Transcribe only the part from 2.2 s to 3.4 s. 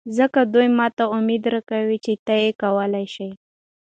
ته کولې شې.